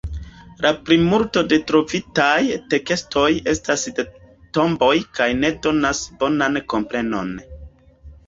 La 0.65 0.69
plimulto 0.85 1.41
de 1.49 1.57
trovitaj 1.71 2.39
tekstoj 2.73 3.27
estas 3.53 3.83
de 3.99 4.05
tomboj 4.59 4.91
kaj 5.19 5.29
ne 5.43 5.51
donas 5.67 6.01
bonan 6.23 6.59
komprenon. 6.75 7.31